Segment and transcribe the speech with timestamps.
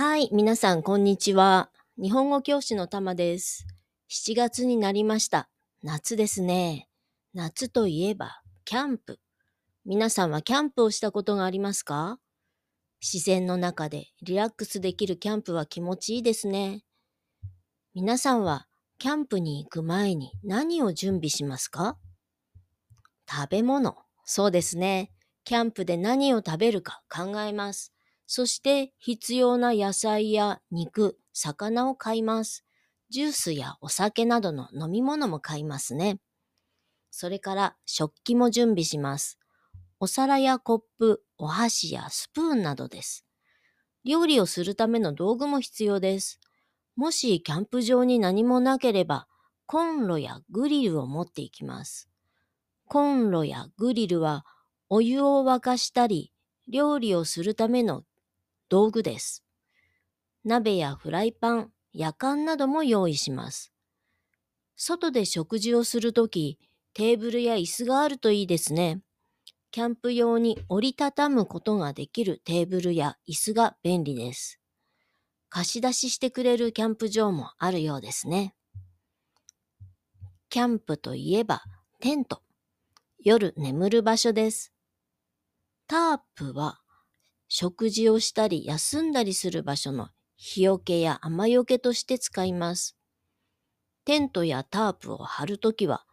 [0.00, 1.70] はい、皆さん、こんにちは。
[2.00, 3.66] 日本語教師のたまです。
[4.08, 5.48] 7月になりました。
[5.82, 6.88] 夏ですね。
[7.34, 9.18] 夏といえば、キャンプ。
[9.84, 12.20] 皆さんはキャンプをしたことがありますか？
[13.02, 16.84] 自然の中でリラックスできるキャンプは気持ちいいですね。
[17.92, 18.68] 皆さんは
[19.00, 21.98] キャンプに行く前に何を準備しますか？
[23.28, 23.96] 食べ物。
[24.24, 25.10] そうですね。
[25.42, 27.92] キャンプで何を食べるか考えます。
[28.30, 32.62] そして必要な野菜や肉、魚を買います。
[33.08, 36.20] ジュースやお酒などの飲み物も買いますね。
[37.10, 39.38] それから食器も準備します。
[39.98, 43.24] お皿やコップ、お箸やスプーンなどです。
[44.04, 46.38] 料理をするための道具も必要です。
[46.96, 49.26] もしキャンプ場に何もなければ、
[49.64, 52.10] コンロやグリルを持っていきます。
[52.84, 54.44] コンロやグリルは
[54.90, 56.30] お湯を沸かしたり、
[56.70, 58.02] 料理をするための
[58.68, 59.44] 道具です。
[60.44, 63.72] 鍋やフライパン、やかんなども用意します。
[64.76, 66.58] 外で食事をするとき、
[66.94, 69.00] テーブルや椅子があるといいですね。
[69.70, 74.58] キャンプ用に折りたたむことができるテーブルや椅子が便利です。
[75.50, 78.54] 貸し出ししてくれるキャンプ場もあるようですね。
[80.50, 81.62] キャンプといえば
[82.00, 82.42] テント。
[83.18, 84.72] 夜眠る場所です。
[85.86, 86.80] タープは
[87.48, 92.96] 食事をしたり休んだりする場所の日よけや雨よけとして使います。
[94.04, 96.04] テントやタープを張るときは、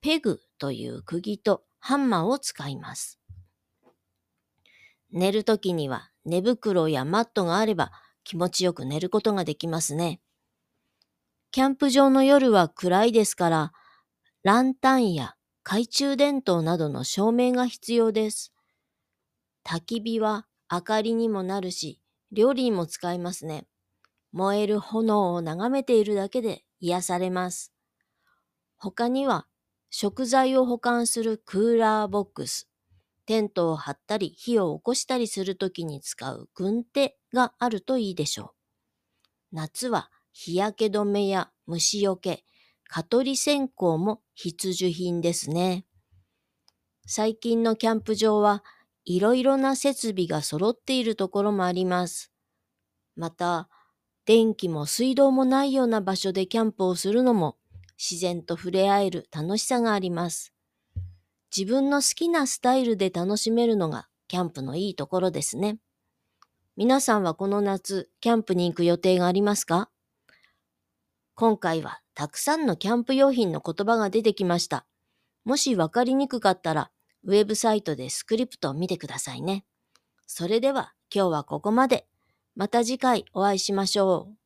[0.00, 3.20] ペグという釘とハンマーを使います。
[5.12, 7.92] 寝るときには寝袋やマットがあれば
[8.24, 10.20] 気持ちよく寝ることができますね。
[11.50, 13.72] キャンプ場の夜は暗いですから、
[14.42, 18.52] ランタンや懐中電灯などの照明が必要です。
[19.64, 22.00] 焚き火は明かりにもなるし、
[22.32, 23.68] 料理にも使えますね。
[24.32, 27.72] 燃える炎を眺めているだけで癒されます。
[28.76, 29.46] 他には、
[29.90, 32.68] 食材を保管するクーラーボックス、
[33.24, 38.50] テントを張ったり火を起こしたりするときに使う軍手があるといいでしょう。
[39.52, 42.44] 夏は日焼け止めや虫よけ、
[42.88, 45.86] 蚊取り線香も必需品ですね。
[47.06, 48.64] 最近のキャンプ場は
[49.04, 52.32] いろいろな設備が揃っているところもあります。
[53.16, 53.68] また、
[54.24, 57.58] 電気も水道もないような場所でキャンプをするのも
[57.98, 60.54] 自然と触れ合える楽しさがあります。
[61.54, 65.78] 自分の好きなスタイルで楽しめるのがキャンプのいいところですね。
[66.76, 69.90] 皆さんはこの夏、キャンプに行く予定がありますか？
[71.36, 74.86] 今回はたくさんのキャンプ用品の言葉が出てきました。
[75.44, 76.90] もしわかりにくかったら
[77.24, 79.64] ウェブサイトでスクリプトを見てくださいね。
[80.26, 82.06] それでは今日はここまで。
[82.56, 84.43] また次回お会いしましょう。